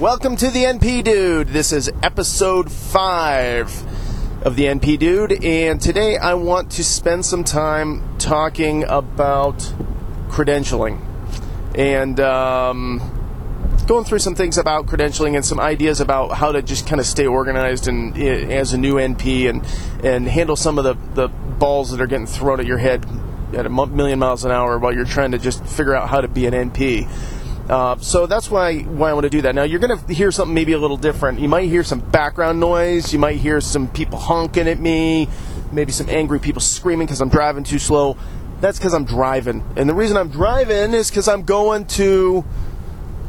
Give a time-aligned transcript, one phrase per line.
[0.00, 1.48] Welcome to the NP Dude.
[1.48, 7.44] This is episode 5 of the NP Dude, and today I want to spend some
[7.44, 9.58] time talking about
[10.28, 10.98] credentialing
[11.76, 13.00] and um,
[13.86, 17.06] going through some things about credentialing and some ideas about how to just kind of
[17.06, 19.62] stay organized and as a new NP and
[20.02, 23.06] and handle some of the, the balls that are getting thrown at your head
[23.54, 26.28] at a million miles an hour while you're trying to just figure out how to
[26.28, 27.06] be an NP.
[27.68, 29.54] Uh, so that's why why I want to do that.
[29.54, 31.38] Now you're going to hear something maybe a little different.
[31.38, 33.12] You might hear some background noise.
[33.12, 35.28] You might hear some people honking at me.
[35.70, 38.16] Maybe some angry people screaming because I'm driving too slow.
[38.60, 42.44] That's because I'm driving, and the reason I'm driving is because I'm going to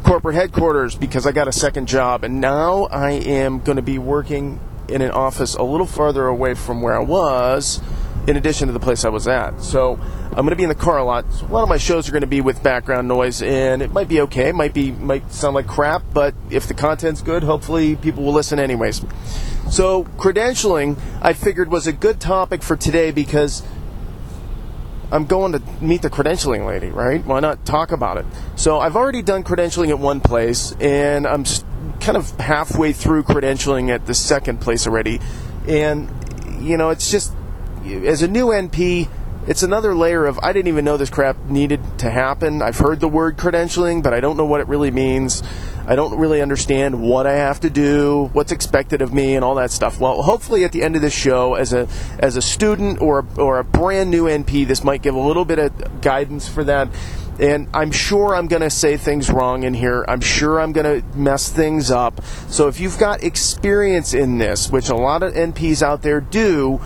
[0.03, 3.97] corporate headquarters because I got a second job, and now I am going to be
[3.97, 7.81] working in an office a little farther away from where I was
[8.27, 9.61] in addition to the place I was at.
[9.61, 11.31] So I'm going to be in the car a lot.
[11.33, 13.91] So a lot of my shows are going to be with background noise, and it
[13.91, 14.49] might be okay.
[14.49, 18.33] It might be might sound like crap, but if the content's good, hopefully people will
[18.33, 19.05] listen anyways.
[19.69, 23.63] So credentialing, I figured was a good topic for today because
[25.11, 27.23] I'm going to meet the credentialing lady, right?
[27.25, 28.25] Why not talk about it?
[28.55, 31.45] So I've already done credentialing at one place, and I'm
[31.99, 35.19] kind of halfway through credentialing at the second place already.
[35.67, 36.09] And
[36.59, 37.33] you know, it's just
[37.85, 39.09] as a new NP,
[39.45, 42.61] it's another layer of I didn't even know this crap needed to happen.
[42.61, 45.43] I've heard the word credentialing, but I don't know what it really means.
[45.85, 49.55] I don't really understand what I have to do, what's expected of me, and all
[49.55, 49.99] that stuff.
[49.99, 53.59] Well, hopefully at the end of this show, as a as a student or or
[53.59, 56.87] a brand new NP, this might give a little bit of guidance for that.
[57.39, 60.05] And I'm sure I'm going to say things wrong in here.
[60.07, 62.23] I'm sure I'm going to mess things up.
[62.47, 66.79] So if you've got experience in this, which a lot of NPs out there do,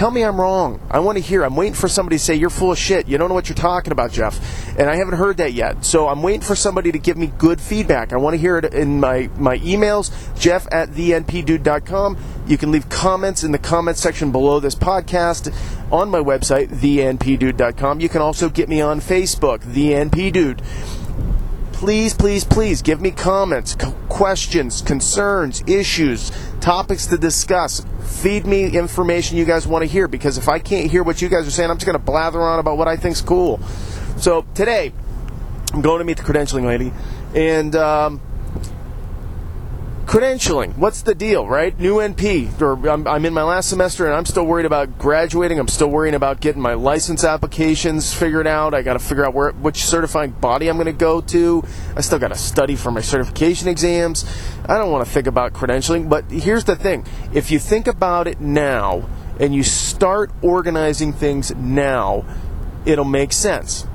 [0.00, 0.80] Tell me I'm wrong.
[0.90, 1.44] I want to hear.
[1.44, 3.06] I'm waiting for somebody to say, You're full of shit.
[3.06, 4.40] You don't know what you're talking about, Jeff.
[4.78, 5.84] And I haven't heard that yet.
[5.84, 8.14] So I'm waiting for somebody to give me good feedback.
[8.14, 12.16] I want to hear it in my, my emails, jeff at thenpdude.com.
[12.46, 15.54] You can leave comments in the comments section below this podcast
[15.92, 18.00] on my website, thenpdude.com.
[18.00, 20.62] You can also get me on Facebook, The NP Dude
[21.80, 23.74] please, please, please give me comments,
[24.10, 27.84] questions, concerns, issues, topics to discuss.
[28.02, 31.28] Feed me information you guys want to hear because if I can't hear what you
[31.28, 33.60] guys are saying, I'm just going to blather on about what I think's cool.
[34.16, 34.92] So today,
[35.72, 36.92] I'm going to meet the credentialing lady,
[37.34, 38.20] and um,
[40.10, 40.76] credentialing.
[40.76, 41.78] What's the deal right?
[41.78, 45.60] New np or I'm, I'm, in my last semester and i'm still worried about graduating.
[45.60, 48.74] I'm still worrying about getting my license applications figured out.
[48.74, 51.62] I got to figure out where which certifying body i'm going to go to.
[51.94, 54.24] I still got to study for my certification exams.
[54.68, 57.06] I don't want to think about credentialing but here's the thing.
[57.32, 62.24] If you think about it now and you start organizing things now
[62.84, 63.86] it'll make sense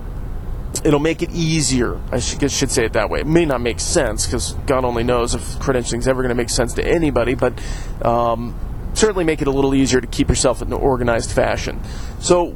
[0.86, 2.00] it'll make it easier.
[2.12, 3.22] I should, should say it that way.
[3.22, 6.36] It may not make sense because God only knows if credentialing is ever going to
[6.36, 7.60] make sense to anybody, but
[8.04, 8.56] um,
[8.94, 11.82] certainly make it a little easier to keep yourself in an organized fashion.
[12.20, 12.56] So,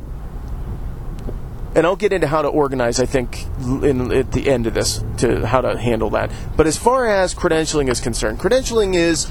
[1.74, 3.00] and I'll get into how to organize.
[3.00, 6.32] I think in, at the end of this to how to handle that.
[6.56, 9.30] But as far as credentialing is concerned, credentialing is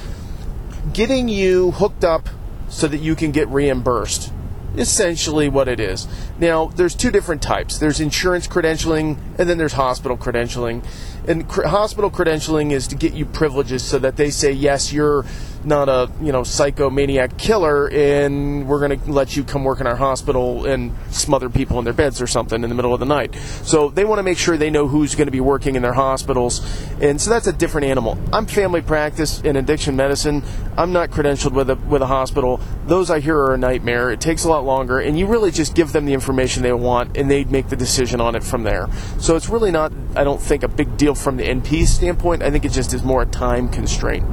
[0.93, 2.29] getting you hooked up
[2.69, 4.33] so that you can get reimbursed
[4.77, 6.07] essentially what it is.
[6.39, 7.79] Now, there's two different types.
[7.79, 10.85] There's insurance credentialing and then there's hospital credentialing.
[11.27, 15.25] And cr- hospital credentialing is to get you privileges so that they say, yes, you're
[15.69, 19.87] not a you know psychomaniac killer, and we're going to let you come work in
[19.87, 23.07] our hospital and smother people in their beds or something in the middle of the
[23.07, 23.35] night.
[23.63, 25.93] So they want to make sure they know who's going to be working in their
[25.93, 26.61] hospitals,
[27.01, 28.19] and so that's a different animal.
[28.33, 30.43] I'm family practice in addiction medicine.
[30.77, 32.61] I'm not credentialed with a with a hospital.
[32.87, 34.11] Those I hear are a nightmare.
[34.11, 37.17] It takes a lot longer, and you really just give them the information they want,
[37.17, 38.89] and they make the decision on it from there.
[39.19, 42.43] So it's really not, I don't think, a big deal from the NP standpoint.
[42.43, 44.25] I think it just is more a time constraint.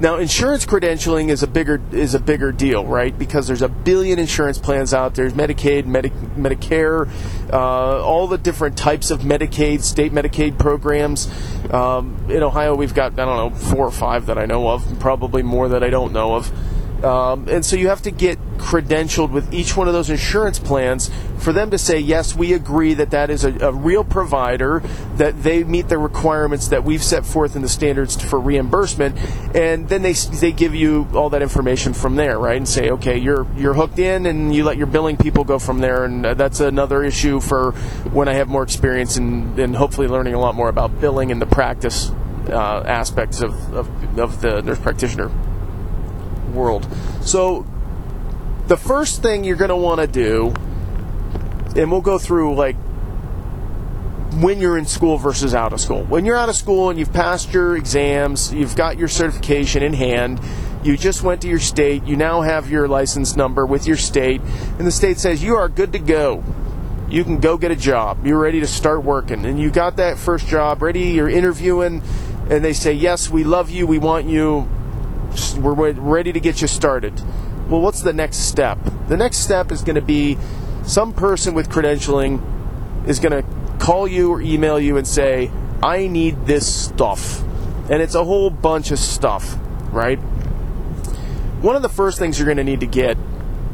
[0.00, 3.16] Now, insurance credentialing is a bigger is a bigger deal, right?
[3.18, 5.28] Because there's a billion insurance plans out there.
[5.28, 7.08] There's Medicaid, Medi- Medicare,
[7.52, 11.28] uh, all the different types of Medicaid, state Medicaid programs.
[11.72, 15.00] Um, in Ohio, we've got I don't know four or five that I know of,
[15.00, 17.04] probably more that I don't know of.
[17.04, 21.10] Um, and so you have to get credentialed with each one of those insurance plans
[21.38, 24.80] for them to say, yes, we agree that that is a, a, real provider,
[25.14, 29.16] that they meet the requirements that we've set forth in the standards for reimbursement,
[29.56, 32.58] and then they they give you all that information from there, right?
[32.58, 35.78] And say, okay, you're you're hooked in, and you let your billing people go from
[35.78, 37.72] there, and that's another issue for
[38.12, 41.40] when I have more experience and, and hopefully learning a lot more about billing and
[41.40, 42.10] the practice
[42.50, 45.30] uh, aspects of, of, of the nurse practitioner
[46.52, 46.86] world.
[47.22, 47.66] So,
[48.68, 50.52] the first thing you're going to want to do,
[51.74, 52.76] and we'll go through like
[54.40, 56.04] when you're in school versus out of school.
[56.04, 59.94] When you're out of school and you've passed your exams, you've got your certification in
[59.94, 60.40] hand,
[60.84, 64.42] you just went to your state, you now have your license number with your state,
[64.78, 66.44] and the state says you are good to go.
[67.08, 68.26] You can go get a job.
[68.26, 69.46] You're ready to start working.
[69.46, 72.02] And you got that first job ready, you're interviewing,
[72.50, 74.68] and they say, Yes, we love you, we want you,
[75.56, 77.18] we're ready to get you started.
[77.68, 78.78] Well, what's the next step?
[79.08, 80.38] The next step is going to be
[80.84, 82.42] some person with credentialing
[83.06, 83.48] is going to
[83.78, 85.50] call you or email you and say,
[85.82, 87.42] I need this stuff.
[87.90, 89.56] And it's a whole bunch of stuff,
[89.92, 90.18] right?
[91.60, 93.18] One of the first things you're going to need to get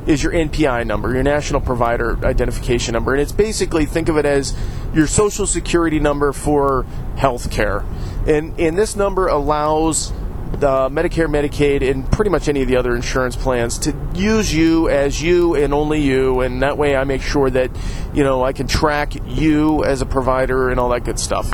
[0.06, 3.12] is your NPI number, your National Provider Identification Number.
[3.12, 4.56] And it's basically, think of it as
[4.92, 6.84] your social security number for
[7.16, 7.84] healthcare.
[8.26, 10.12] And, and this number allows
[10.60, 14.88] the Medicare, Medicaid, and pretty much any of the other insurance plans to use you
[14.88, 17.70] as you and only you, and that way I make sure that
[18.14, 21.50] you know I can track you as a provider and all that good stuff.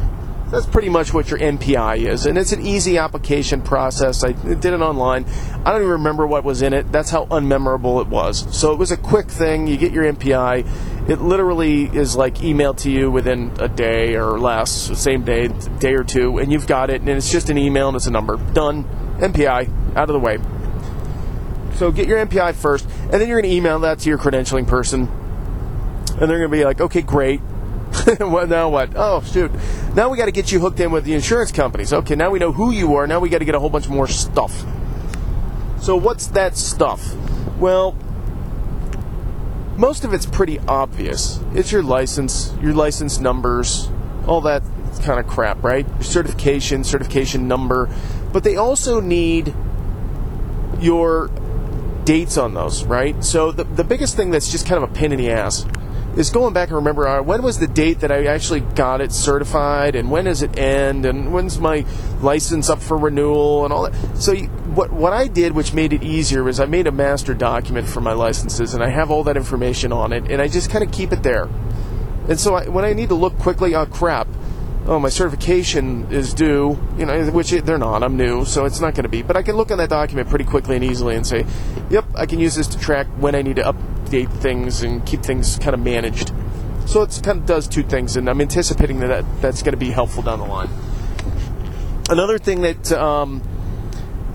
[0.50, 4.25] That's pretty much what your NPI is, and it's an easy application process.
[4.25, 5.25] I did it online.
[5.64, 6.91] I don't even remember what was in it.
[6.91, 8.52] That's how unmemorable it was.
[8.56, 9.69] So it was a quick thing.
[9.69, 11.08] You get your NPI.
[11.08, 15.49] It literally is like emailed to you within a day or less, same day,
[15.79, 17.00] day or two, and you've got it.
[17.00, 18.37] And it's just an email and it's a number.
[18.52, 18.85] Done.
[19.20, 19.97] NPI.
[19.97, 20.38] out of the way.
[21.75, 24.67] So get your NPI first, and then you're going to email that to your credentialing
[24.67, 27.41] person, and they're going to be like, "Okay, great.
[28.20, 28.91] well, now what?
[28.94, 29.50] Oh, shoot.
[29.94, 31.93] Now we got to get you hooked in with the insurance companies.
[31.93, 33.06] Okay, now we know who you are.
[33.06, 34.64] Now we got to get a whole bunch more stuff.
[35.81, 37.14] So, what's that stuff?
[37.58, 37.93] Well,
[39.76, 41.41] most of it's pretty obvious.
[41.55, 43.88] It's your license, your license numbers,
[44.26, 44.62] all that
[45.02, 45.87] kind of crap, right?
[45.87, 47.88] Your certification, certification number.
[48.32, 49.55] But they also need
[50.81, 51.31] your
[52.05, 53.23] dates on those, right?
[53.25, 55.64] So the, the biggest thing that's just kind of a pain in the ass
[56.17, 59.12] is going back and remember uh, when was the date that I actually got it
[59.12, 61.85] certified, and when does it end, and when's my
[62.21, 64.17] license up for renewal, and all that.
[64.17, 67.35] So you, what what I did, which made it easier, was I made a master
[67.35, 70.71] document for my licenses, and I have all that information on it, and I just
[70.71, 71.49] kind of keep it there.
[72.29, 74.29] And so I, when I need to look quickly, oh crap,
[74.87, 78.03] oh my certification is due, you know, which it, they're not.
[78.03, 79.23] I'm new, so it's not going to be.
[79.23, 81.47] But I can look on that document pretty quickly and easily and say,
[81.91, 83.77] yep, I can use this to track when I need to up
[84.11, 86.33] update things and keep things kind of managed.
[86.87, 89.79] So it kind of does two things, and I'm anticipating that, that that's going to
[89.79, 90.69] be helpful down the line.
[92.09, 93.43] Another thing that um,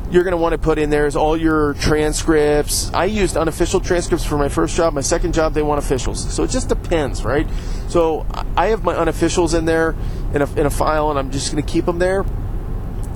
[0.10, 2.94] you're going to want to put in there is all your transcripts.
[2.94, 4.94] I used unofficial transcripts for my first job.
[4.94, 6.34] My second job, they want officials.
[6.34, 7.48] So it just depends, right?
[7.90, 8.26] So
[8.56, 9.96] I have my unofficials in there
[10.34, 12.22] in a, in a file, and I'm just going to keep them there.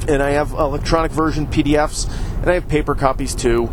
[0.09, 2.09] And I have electronic version PDFs,
[2.41, 3.69] and I have paper copies too.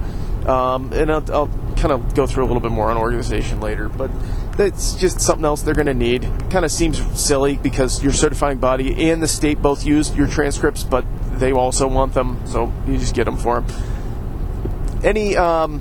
[0.46, 3.88] Um, and I'll, I'll kind of go through a little bit more on organization later,
[3.88, 4.10] but
[4.56, 6.22] that's just something else they're going to need.
[6.50, 10.82] Kind of seems silly because your certifying body and the state both use your transcripts,
[10.82, 11.04] but
[11.38, 15.02] they also want them, so you just get them for them.
[15.04, 15.80] Any um,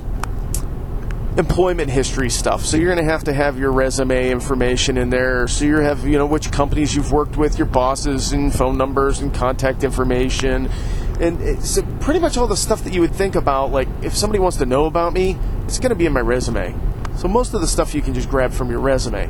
[1.37, 2.63] employment history stuff.
[2.63, 5.47] So you're going to have to have your resume information in there.
[5.47, 9.21] So you have you know which companies you've worked with, your bosses, and phone numbers
[9.21, 10.69] and contact information
[11.19, 13.71] and it's pretty much all the stuff that you would think about.
[13.71, 16.75] Like if somebody wants to know about me, it's going to be in my resume.
[17.17, 19.29] So most of the stuff you can just grab from your resume.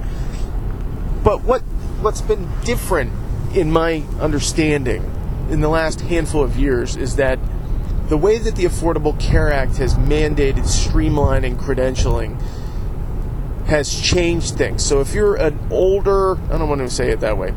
[1.23, 1.61] But what
[2.01, 3.11] what's been different
[3.55, 5.11] in my understanding
[5.49, 7.39] in the last handful of years is that
[8.09, 12.39] the way that the Affordable Care Act has mandated streamlining credentialing
[13.65, 14.85] has changed things.
[14.85, 17.53] So if you're an older, I don't want to say it that way,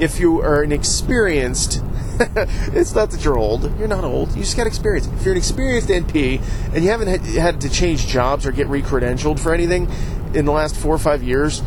[0.00, 1.82] if you are an experienced
[2.74, 3.78] it's not that you're old.
[3.78, 4.34] You're not old.
[4.36, 5.06] You just got experience.
[5.06, 6.42] If you're an experienced NP
[6.74, 9.90] and you haven't had to change jobs or get recredentialed for anything
[10.34, 11.62] in the last four or five years,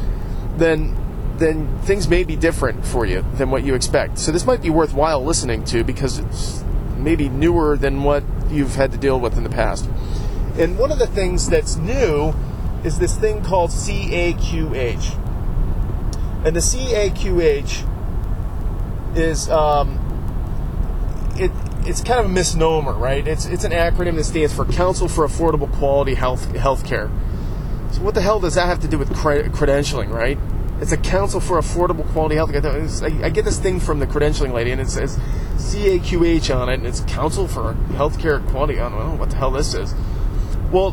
[0.57, 0.95] then
[1.37, 4.19] then things may be different for you than what you expect.
[4.19, 6.63] So this might be worthwhile listening to because it's
[6.97, 9.89] maybe newer than what you've had to deal with in the past.
[10.59, 12.35] And one of the things that's new
[12.83, 15.17] is this thing called CAQH.
[16.45, 17.92] And the CAQH
[19.15, 20.00] is um,
[21.38, 21.51] it
[21.86, 23.27] it's kind of a misnomer, right?
[23.27, 27.10] It's it's an acronym that stands for Council for Affordable Quality Health Healthcare.
[27.93, 30.38] So what the hell does that have to do with cre- credentialing, right?
[30.82, 32.51] It's a Council for Affordable Quality Health.
[33.03, 35.17] I, I get this thing from the credentialing lady, and it says
[35.58, 38.79] CAQH on it, and it's Council for Healthcare Quality.
[38.79, 39.93] I don't know what the hell this is.
[40.72, 40.91] Well,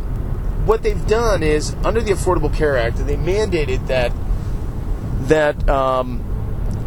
[0.67, 4.12] what they've done is under the Affordable Care Act, they mandated that
[5.23, 6.29] that um,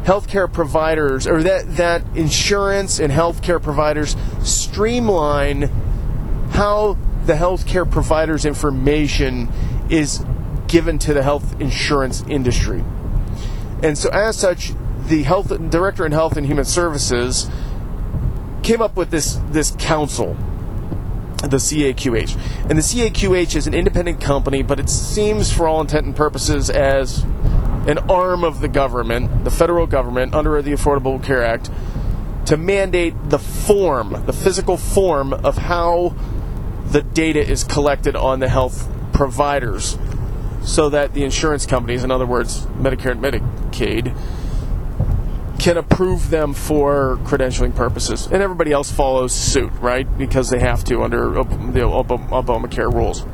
[0.03, 5.63] healthcare providers or that that insurance and healthcare providers streamline
[6.51, 9.49] how the healthcare providers information
[9.89, 10.23] is
[10.67, 12.83] given to the health insurance industry.
[13.81, 14.73] And so as such
[15.07, 17.49] the health director in Health and Human Services
[18.61, 20.35] came up with this this council,
[21.41, 26.05] the CAQH, and the CAQH is an independent company, but it seems, for all intent
[26.05, 27.25] and purposes, as
[27.87, 31.69] an arm of the government, the federal government, under the Affordable Care Act,
[32.45, 36.15] to mandate the form, the physical form of how
[36.87, 39.97] the data is collected on the health providers
[40.63, 44.15] so that the insurance companies, in other words, Medicare and Medicaid,
[45.59, 48.27] can approve them for credentialing purposes.
[48.27, 50.07] And everybody else follows suit, right?
[50.17, 53.25] Because they have to under the Obamacare rules.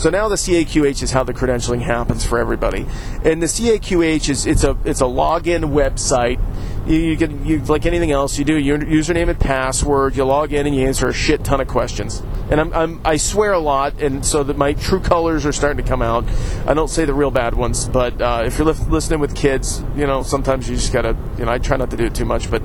[0.00, 2.86] So now the CAQH is how the credentialing happens for everybody.
[3.22, 6.40] And the CAQH is it's a it's a login website
[6.86, 8.38] you, you can you like anything else.
[8.38, 10.16] You do your username and password.
[10.16, 12.22] You log in and you answer a shit ton of questions.
[12.50, 15.82] And I'm, I'm I swear a lot, and so that my true colors are starting
[15.84, 16.24] to come out.
[16.66, 19.84] I don't say the real bad ones, but uh, if you're li- listening with kids,
[19.94, 22.24] you know sometimes you just gotta you know I try not to do it too
[22.24, 22.60] much, but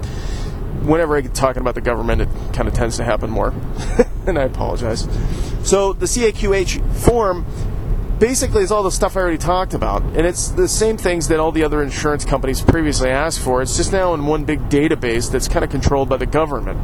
[0.85, 3.53] whenever I get talking about the government, it kind of tends to happen more,
[4.27, 5.07] and I apologize.
[5.65, 7.43] So the CAQH form
[8.19, 10.03] basically is all the stuff I already talked about.
[10.03, 13.63] And it's the same things that all the other insurance companies previously asked for.
[13.63, 16.79] It's just now in one big database that's kind of controlled by the government.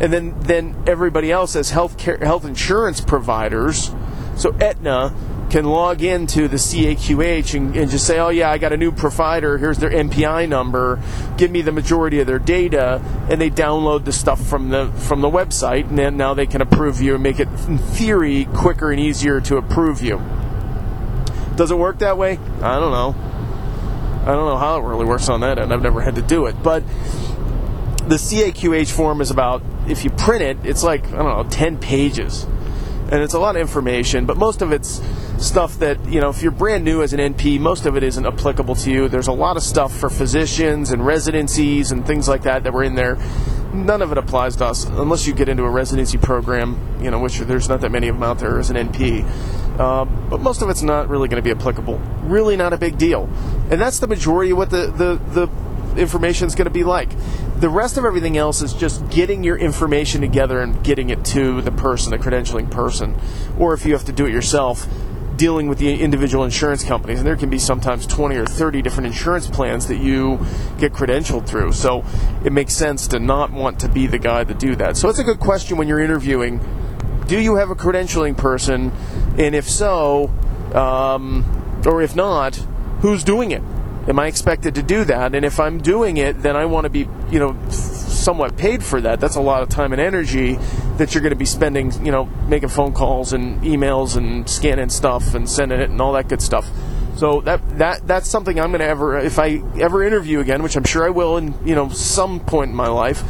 [0.00, 3.90] And then, then everybody else as health care, health insurance providers.
[4.36, 5.14] So Aetna
[5.50, 8.92] can log into the CAQH and, and, just say, oh yeah, I got a new
[8.92, 9.58] provider.
[9.58, 11.00] Here's their NPI number.
[11.36, 15.20] Give me the majority of their data, and they download the stuff from the from
[15.20, 18.90] the website, and then now they can approve you and make it, in theory, quicker
[18.90, 20.20] and easier to approve you.
[21.56, 22.38] Does it work that way?
[22.62, 23.14] I don't know.
[24.22, 25.72] I don't know how it really works on that end.
[25.72, 26.62] I've never had to do it.
[26.62, 26.84] But
[28.06, 31.78] the CAQH form is about, if you print it, it's like, I don't know, 10
[31.78, 32.44] pages.
[33.10, 35.00] And it's a lot of information, but most of it's
[35.38, 38.26] stuff that, you know, if you're brand new as an NP, most of it isn't
[38.26, 39.08] applicable to you.
[39.08, 42.82] There's a lot of stuff for physicians and residencies and things like that that were
[42.82, 43.16] in there.
[43.72, 47.20] None of it applies to us unless you get into a residency program, you know,
[47.20, 49.78] which there's not that many of them out there as an NP.
[49.78, 51.98] Um, but most of it's not really going to be applicable.
[52.22, 53.28] Really not a big deal.
[53.70, 57.10] And that's the majority of what the, the, the information is going to be like.
[57.60, 61.60] The rest of everything else is just getting your information together and getting it to
[61.60, 63.16] the person, the credentialing person.
[63.58, 64.86] Or if you have to do it yourself,
[65.38, 67.18] dealing with the individual insurance companies.
[67.18, 70.38] And there can be sometimes 20 or 30 different insurance plans that you
[70.78, 71.72] get credentialed through.
[71.72, 72.04] So
[72.44, 74.96] it makes sense to not want to be the guy to do that.
[74.96, 76.60] So it's a good question when you're interviewing
[77.26, 78.90] do you have a credentialing person?
[79.36, 80.32] And if so,
[80.74, 81.44] um,
[81.86, 82.56] or if not,
[83.00, 83.62] who's doing it?
[84.08, 85.34] Am I expected to do that?
[85.34, 89.02] And if I'm doing it, then I want to be, you know, somewhat paid for
[89.02, 89.20] that.
[89.20, 90.58] That's a lot of time and energy
[90.98, 94.90] that you're going to be spending, you know, making phone calls and emails and scanning
[94.90, 96.68] stuff and sending it and all that good stuff.
[97.16, 100.76] So that that that's something I'm going to ever if I ever interview again, which
[100.76, 103.24] I'm sure I will in, you know, some point in my life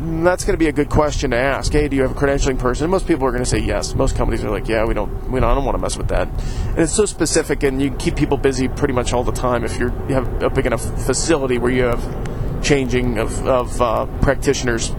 [0.00, 1.72] that's going to be a good question to ask.
[1.72, 2.84] Hey, do you have a credentialing person?
[2.84, 3.94] And most people are going to say yes.
[3.94, 6.08] Most companies are like, yeah, we don't, we don't, I don't want to mess with
[6.08, 6.28] that.
[6.28, 9.64] And it's so specific, and you keep people busy pretty much all the time.
[9.64, 14.06] If you're, you have a big enough facility where you have changing of, of uh,
[14.22, 14.90] practitioners,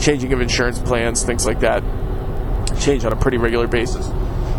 [0.00, 1.82] changing of insurance plans, things like that,
[2.80, 4.06] change on a pretty regular basis.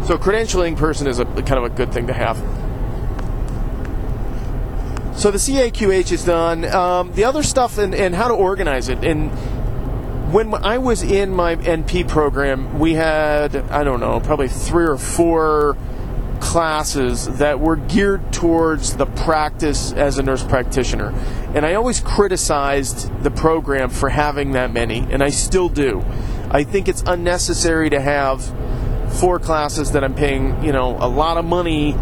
[0.07, 2.37] So, credentialing person is a kind of a good thing to have.
[5.17, 6.65] So the CAQH is done.
[6.65, 9.29] Um, the other stuff and, and how to organize it and
[10.31, 14.97] when I was in my NP program, we had, I don't know, probably three or
[14.97, 15.75] four
[16.41, 21.13] classes that were geared towards the practice as a nurse practitioner.
[21.55, 26.03] And I always criticized the program for having that many, and I still do.
[26.49, 28.43] I think it's unnecessary to have
[29.19, 31.95] four classes that I'm paying, you know, a lot of money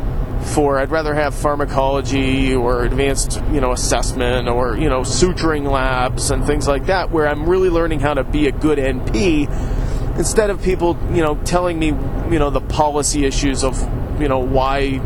[0.53, 6.31] for I'd rather have pharmacology or advanced, you know, assessment or, you know, suturing labs
[6.31, 10.49] and things like that where I'm really learning how to be a good NP instead
[10.49, 13.77] of people, you know, telling me, you know, the policy issues of,
[14.19, 14.99] you know, why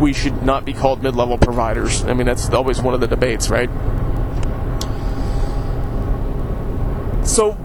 [0.00, 2.04] we should not be called mid-level providers.
[2.04, 3.70] I mean, that's always one of the debates, right?
[7.24, 7.56] So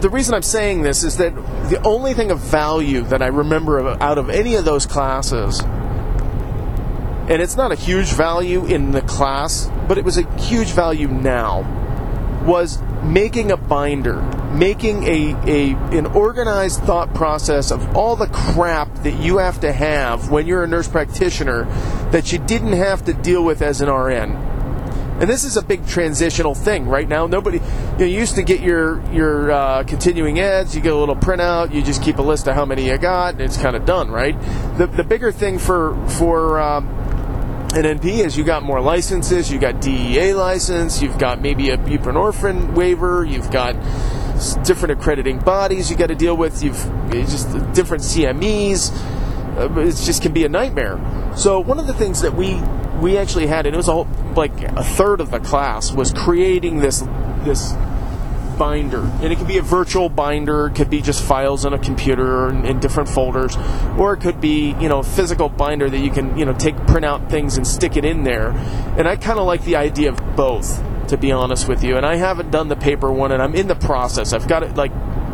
[0.00, 1.34] the reason I'm saying this is that
[1.68, 5.62] the only thing of value that I remember out of any of those classes
[7.30, 11.06] and it's not a huge value in the class, but it was a huge value
[11.06, 11.62] now,
[12.44, 14.20] was making a binder,
[14.52, 19.72] making a, a an organized thought process of all the crap that you have to
[19.72, 21.64] have when you're a nurse practitioner
[22.10, 24.50] that you didn't have to deal with as an RN.
[25.20, 27.26] And this is a big transitional thing right now.
[27.26, 30.96] Nobody, you, know, you used to get your your uh, continuing eds, you get a
[30.96, 33.76] little printout, you just keep a list of how many you got, and it's kind
[33.76, 34.40] of done, right?
[34.78, 36.88] The the bigger thing for for um,
[37.74, 41.78] an NP is you got more licenses, you got DEA license, you've got maybe a
[41.78, 43.74] buprenorphine waiver, you've got
[44.64, 48.90] different accrediting bodies you got to deal with, you've just different CMEs.
[49.56, 50.98] Uh, it just can be a nightmare.
[51.36, 52.60] So one of the things that we
[53.00, 56.12] we actually had, and it was a whole, like a third of the class, was
[56.12, 57.04] creating this
[57.44, 57.72] this
[58.60, 59.00] binder.
[59.22, 62.50] And it could be a virtual binder, it could be just files on a computer
[62.50, 63.56] in, in different folders,
[63.96, 66.76] or it could be, you know, a physical binder that you can, you know, take
[66.86, 68.50] print out things and stick it in there.
[68.98, 71.96] And I kind of like the idea of both, to be honest with you.
[71.96, 74.34] And I haven't done the paper one, and I'm in the process.
[74.34, 74.92] I've got it like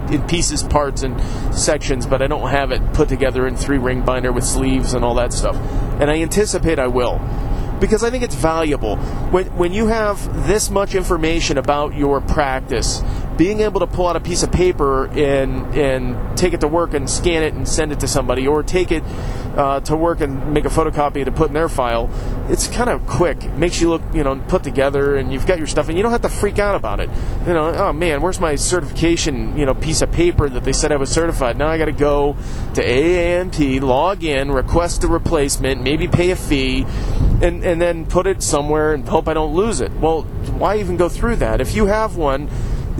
[0.08, 1.20] in pieces, parts, and
[1.52, 5.04] sections, but I don't have it put together in three ring binder with sleeves and
[5.04, 5.56] all that stuff.
[6.00, 7.18] And I anticipate I will
[7.80, 8.96] because I think it's valuable.
[9.30, 13.02] When, when you have this much information about your practice,
[13.36, 16.94] being able to pull out a piece of paper and, and take it to work
[16.94, 19.02] and scan it and send it to somebody, or take it
[19.56, 22.10] uh, to work and make a photocopy to put in their file,
[22.48, 23.44] it's kind of quick.
[23.44, 26.02] It makes you look, you know, put together, and you've got your stuff, and you
[26.02, 27.08] don't have to freak out about it.
[27.46, 30.92] You know, oh man, where's my certification, you know, piece of paper that they said
[30.92, 31.56] I was certified?
[31.56, 32.36] Now I got to go
[32.74, 36.86] to AANP, log in, request a replacement, maybe pay a fee
[37.42, 39.92] and, and then put it somewhere and hope I don't lose it.
[39.92, 41.60] Well, why even go through that?
[41.60, 42.48] If you have one,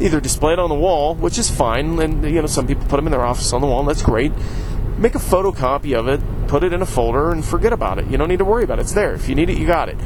[0.00, 2.96] either display it on the wall, which is fine, and you know some people put
[2.96, 4.32] them in their office on the wall, and that's great.
[4.98, 8.06] Make a photocopy of it, put it in a folder, and forget about it.
[8.06, 8.82] You don't need to worry about it.
[8.82, 9.14] It's there.
[9.14, 9.96] If you need it, you got it.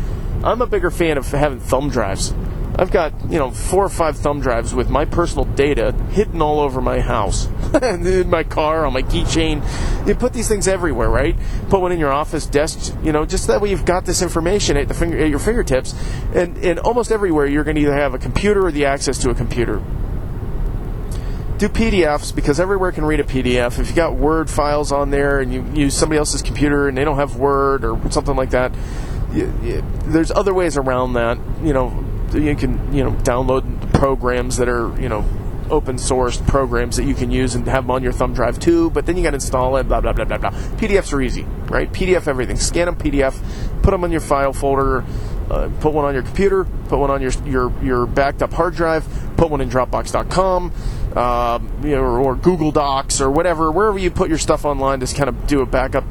[0.43, 2.35] I'm a bigger fan of having thumb drives.
[2.81, 6.61] I've got, you know, four or five thumb drives with my personal data hidden all
[6.61, 7.47] over my house.
[7.83, 10.09] in my car, on my keychain.
[10.09, 11.37] You put these things everywhere, right?
[11.69, 14.79] Put one in your office desk, you know, just that way you've got this information
[14.79, 15.95] at the finger at your fingertips.
[16.35, 19.31] And and almost everywhere you're going to either have a computer or the access to
[19.31, 19.83] a computer.
[21.59, 23.79] Do PDFs because everywhere can read a PDF.
[23.79, 27.05] If you got Word files on there and you use somebody else's computer and they
[27.05, 28.75] don't have Word or something like that,
[29.35, 31.37] you, you, there's other ways around that.
[31.63, 35.25] You know, you can you know download programs that are you know
[35.71, 38.91] open source programs that you can use and have them on your thumb drive too.
[38.91, 39.85] But then you got to install it.
[39.85, 40.51] Blah blah blah blah blah.
[40.51, 41.91] PDFs are easy, right?
[41.93, 42.57] PDF everything.
[42.57, 43.41] Scan them PDF,
[43.83, 45.05] put them in your file folder.
[45.51, 46.65] Uh, put one on your computer.
[46.65, 49.07] Put one on your your your backed up hard drive.
[49.37, 50.73] Put one in Dropbox.com.
[51.15, 55.17] Uh, you know, or Google Docs or whatever, wherever you put your stuff online, just
[55.17, 56.05] kind of do a backup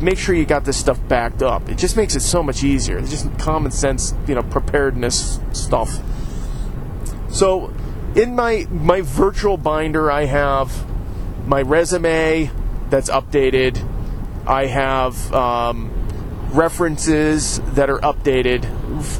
[0.00, 1.68] make sure you got this stuff backed up.
[1.68, 2.98] It just makes it so much easier.
[2.98, 6.00] It's just common sense, you know, preparedness stuff.
[7.30, 7.72] So,
[8.14, 10.86] in my my virtual binder, I have
[11.46, 12.50] my resume
[12.88, 13.84] that's updated.
[14.46, 15.90] I have um,
[16.50, 18.64] references that are updated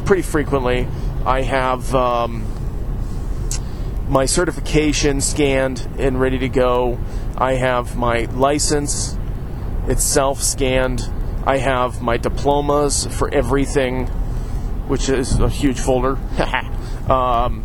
[0.06, 0.86] pretty frequently.
[1.24, 2.46] I have um,
[4.08, 6.98] my certification scanned and ready to go.
[7.36, 9.16] I have my license
[9.88, 11.02] itself scanned.
[11.46, 14.06] I have my diplomas for everything,
[14.88, 16.16] which is a huge folder.
[17.10, 17.64] um,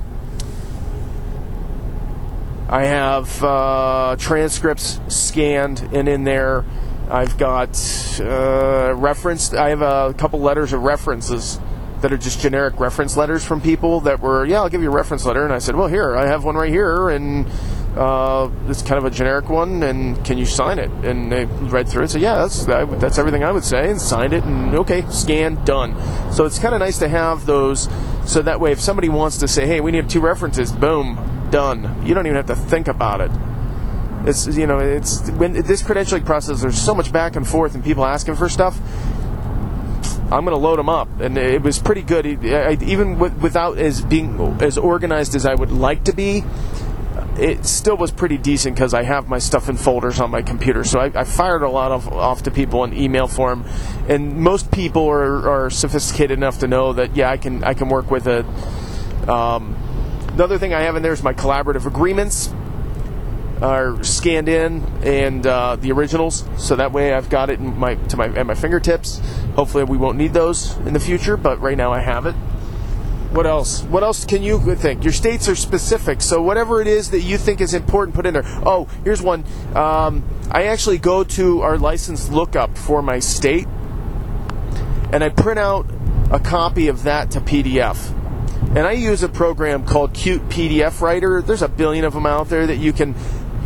[2.70, 6.64] I have uh, transcripts scanned and in there.
[7.10, 7.78] I've got
[8.22, 9.54] uh, reference.
[9.54, 11.60] I have a couple letters of references
[12.02, 14.96] that are just generic reference letters from people that were, yeah, I'll give you a
[14.96, 15.44] reference letter.
[15.44, 17.46] And I said, well, here, I have one right here, and
[17.96, 20.90] uh, it's kind of a generic one, and can you sign it?
[21.04, 24.34] And they read through it, said, yeah, that's that's everything I would say, and signed
[24.34, 25.96] it, and okay, scan, done.
[26.32, 27.90] So it's kind of nice to have those,
[28.26, 32.06] so that way if somebody wants to say, hey, we need two references, boom, done.
[32.06, 33.32] You don't even have to think about it.
[34.26, 37.84] It's you know, it's when this credentialing process, there's so much back and forth, and
[37.84, 38.80] people asking for stuff.
[40.32, 42.26] I'm going to load them up, and it was pretty good.
[42.26, 46.46] Even without as being as organized as I would like to be,
[47.42, 50.84] it still was pretty decent because I have my stuff in folders on my computer.
[50.84, 53.66] So I, I fired a lot of off to people in email form,
[54.08, 57.90] and most people are, are sophisticated enough to know that yeah, I can I can
[57.90, 58.46] work with it.
[59.28, 59.76] Um,
[60.34, 62.54] another thing I have in there is my collaborative agreements
[63.60, 67.96] are scanned in and uh, the originals, so that way I've got it in my
[67.96, 69.20] to my at my fingertips.
[69.56, 72.36] Hopefully, we won't need those in the future, but right now I have it.
[73.32, 73.84] What else?
[73.84, 75.06] What else can you think?
[75.06, 78.34] Your states are specific, so whatever it is that you think is important, put in
[78.34, 78.44] there.
[78.46, 79.46] Oh, here's one.
[79.74, 83.68] Um, I actually go to our license lookup for my state,
[85.14, 85.90] and I print out
[86.30, 88.12] a copy of that to PDF.
[88.76, 91.42] And I use a program called Cute PDF Writer.
[91.42, 93.16] There's a billion of them out there that you can.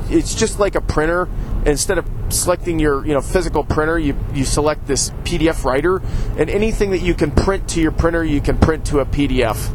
[0.09, 1.27] It's just like a printer.
[1.65, 6.01] Instead of selecting your you know physical printer, you, you select this PDF writer,
[6.37, 9.71] and anything that you can print to your printer, you can print to a PDF.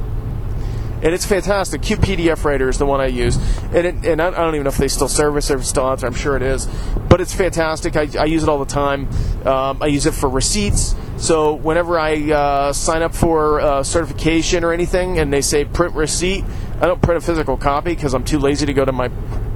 [1.03, 1.81] and it's fantastic.
[1.81, 3.37] Cute PDF Writer is the one I use,
[3.73, 6.09] and it, and I, don't even know if they still service or still out there.
[6.09, 6.67] I'm sure it is,
[7.09, 7.97] but it's fantastic.
[7.97, 9.09] I, I use it all the time.
[9.47, 10.95] Um, I use it for receipts.
[11.17, 15.95] So whenever I uh, sign up for uh, certification or anything, and they say print
[15.95, 16.45] receipt,
[16.81, 19.09] I don't print a physical copy because I'm too lazy to go to my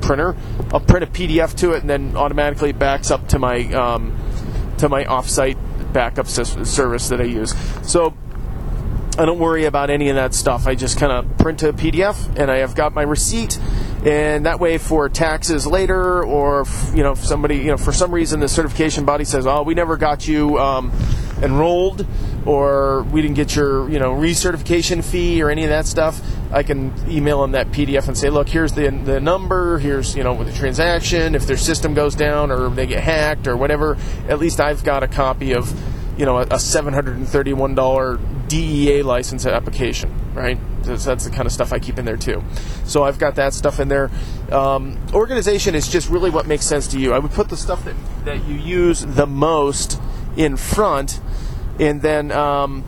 [0.04, 0.36] printer.
[0.72, 4.16] I'll print a PDF to it, and then automatically it backs up to my um,
[4.78, 5.56] to my offsite
[5.92, 7.54] backup service that I use.
[7.82, 8.14] So
[9.16, 10.66] I don't worry about any of that stuff.
[10.66, 13.58] I just kind of print a PDF and I have got my receipt.
[14.04, 18.40] And that way, for taxes later, or you know, somebody, you know, for some reason
[18.40, 20.92] the certification body says, "Oh, we never got you um,
[21.40, 22.06] enrolled,"
[22.46, 26.20] or we didn't get your, you know, recertification fee or any of that stuff,
[26.52, 29.78] I can email them that PDF and say, "Look, here's the the number.
[29.78, 31.34] Here's you know the transaction.
[31.34, 33.96] If their system goes down or they get hacked or whatever,
[34.28, 35.72] at least I've got a copy of."
[36.16, 40.58] you know, a, a $731 DEA license application, right?
[40.82, 42.42] That's, that's, the kind of stuff I keep in there too.
[42.84, 44.10] So I've got that stuff in there.
[44.52, 47.12] Um, organization is just really what makes sense to you.
[47.14, 50.00] I would put the stuff that, that you use the most
[50.36, 51.20] in front,
[51.78, 52.84] and then um,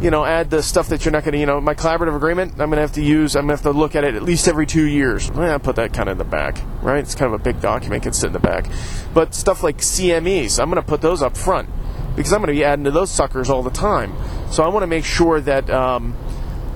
[0.00, 2.52] you know, add the stuff that you're not going to, you know, my collaborative agreement,
[2.52, 4.22] I'm going to have to use, I'm going to have to look at it at
[4.22, 5.30] least every two years.
[5.30, 7.00] I put that kind of in the back, right?
[7.00, 8.66] It's kind of a big document, can sit in the back.
[9.12, 11.68] But stuff like CMEs, I'm going to put those up front
[12.16, 14.14] because I'm going to be adding to those suckers all the time.
[14.50, 16.16] So I want to make sure that, um,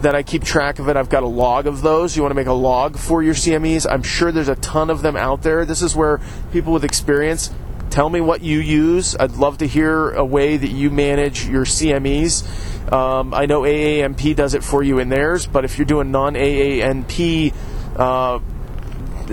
[0.03, 0.97] that I keep track of it.
[0.97, 2.15] I've got a log of those.
[2.15, 3.91] You want to make a log for your CMEs.
[3.91, 5.65] I'm sure there's a ton of them out there.
[5.65, 6.21] This is where
[6.53, 7.51] people with experience
[7.95, 9.15] tell me what you use.
[9.21, 12.93] I'd love to hear a way that you manage your CMEs.
[12.93, 16.35] Um, I know AANP does it for you in theirs, but if you're doing non
[16.35, 17.55] AANP
[17.97, 18.41] uh,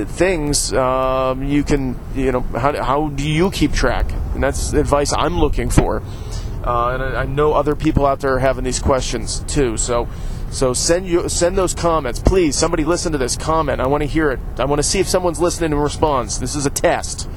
[0.05, 4.05] things, um, you can, you know, how, how do you keep track?
[4.35, 6.03] And that's advice I'm looking for.
[6.63, 9.75] Uh, and I, I, know other people out there are having these questions too.
[9.75, 10.07] So,
[10.51, 12.55] so send you send those comments, please.
[12.55, 13.81] Somebody listen to this comment.
[13.81, 14.39] I want to hear it.
[14.59, 16.39] I want to see if someone's listening and responds.
[16.39, 17.27] This is a test.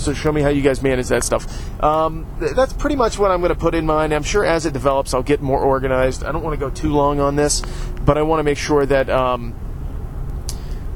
[0.00, 1.46] So show me how you guys manage that stuff.
[1.82, 4.12] Um, that's pretty much what I'm going to put in mind.
[4.12, 6.24] I'm sure as it develops, I'll get more organized.
[6.24, 7.62] I don't want to go too long on this,
[8.04, 9.54] but I want to make sure that um,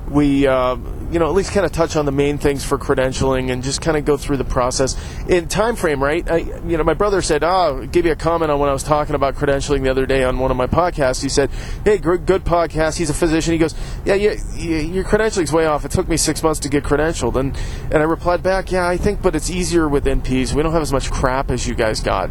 [0.09, 0.47] we.
[0.47, 0.77] Uh,
[1.15, 3.81] you know, at least kind of touch on the main things for credentialing and just
[3.81, 4.97] kind of go through the process
[5.29, 6.03] in time frame.
[6.03, 6.29] Right?
[6.29, 8.83] I, you know, my brother said, "Oh, give you a comment on when I was
[8.83, 11.51] talking about credentialing the other day on one of my podcasts." He said,
[11.85, 13.53] "Hey, good, podcast." He's a physician.
[13.53, 15.85] He goes, "Yeah, yeah, your credentialing's way off.
[15.85, 17.57] It took me six months to get credentialed." And
[17.93, 20.53] and I replied back, "Yeah, I think, but it's easier with NPs.
[20.53, 22.29] We don't have as much crap as you guys got."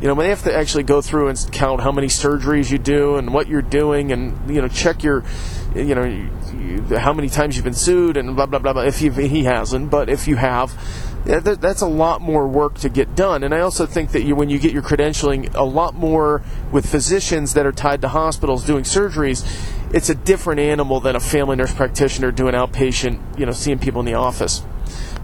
[0.00, 2.78] you know, when they have to actually go through and count how many surgeries you
[2.78, 5.22] do and what you're doing, and you know, check your,
[5.74, 8.72] you know, you, how many times you've been sued and blah blah blah.
[8.72, 10.72] blah if he hasn't, but if you have,
[11.24, 13.44] that's a lot more work to get done.
[13.44, 16.86] And I also think that you, when you get your credentialing, a lot more with
[16.86, 19.44] physicians that are tied to hospitals doing surgeries,
[19.94, 24.00] it's a different animal than a family nurse practitioner doing outpatient, you know, seeing people
[24.00, 24.62] in the office.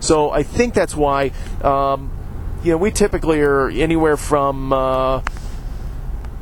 [0.01, 1.33] So I think that's why.
[1.63, 2.13] Um,
[2.65, 5.21] you know, we typically are anywhere from, uh,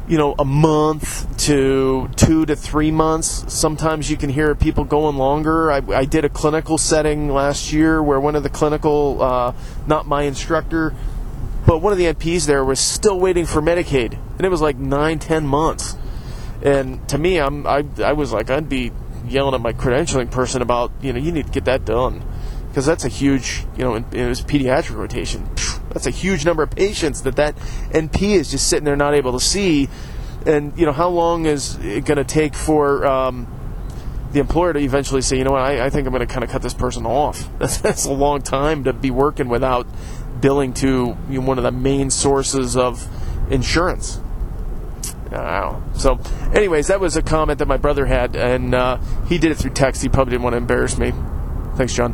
[0.07, 3.53] you know, a month to two to three months.
[3.53, 5.73] Sometimes you can hear people going longer.
[5.73, 9.55] I, I did a clinical setting last year where one of the clinical, uh,
[9.87, 10.95] not my instructor,
[11.67, 14.77] but one of the NPs there was still waiting for Medicaid, and it was like
[14.77, 15.97] nine, ten months.
[16.63, 18.93] And to me, I'm I, I was like I'd be
[19.27, 22.23] yelling at my credentialing person about you know you need to get that done
[22.69, 25.49] because that's a huge you know it was pediatric rotation
[25.95, 29.33] that's a huge number of patients that that NP is just sitting there not able
[29.33, 29.89] to see.
[30.45, 33.47] And you know, how long is it going to take for um,
[34.33, 36.45] the employer to eventually say, you know what, I, I think I'm going to kind
[36.45, 37.49] of cut this person off.
[37.59, 39.87] That's, that's a long time to be working without
[40.41, 43.09] billing to you know, one of the main sources of
[43.51, 44.21] insurance.
[45.31, 45.83] Wow.
[45.97, 46.21] So,
[46.53, 49.73] anyways, that was a comment that my brother had, and uh, he did it through
[49.73, 50.03] text.
[50.03, 51.13] He probably didn't want to embarrass me.
[51.77, 52.13] Thanks, John.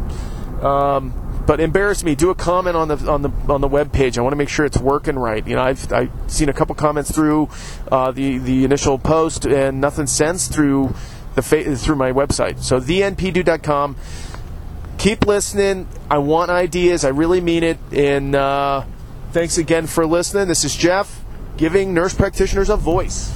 [0.62, 2.14] Um, but embarrass me.
[2.14, 4.18] Do a comment on the on the on the web page.
[4.18, 5.46] I want to make sure it's working right.
[5.46, 7.48] You know, I've I've seen a couple comments through
[7.90, 10.94] uh, the the initial post and nothing since through
[11.34, 12.62] the fa- through my website.
[12.62, 13.96] So thenpdude.com.
[14.98, 15.88] Keep listening.
[16.10, 17.04] I want ideas.
[17.04, 17.78] I really mean it.
[17.90, 18.84] And uh,
[19.32, 20.46] thanks again for listening.
[20.46, 21.24] This is Jeff
[21.56, 23.34] giving nurse practitioners a voice.